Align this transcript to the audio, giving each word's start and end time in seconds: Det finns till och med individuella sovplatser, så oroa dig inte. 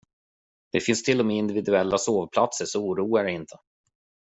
Det 0.71 0.79
finns 0.81 1.03
till 1.03 1.19
och 1.19 1.25
med 1.25 1.35
individuella 1.37 1.97
sovplatser, 1.97 2.65
så 2.65 2.85
oroa 2.89 3.23
dig 3.23 3.33
inte. 3.33 3.55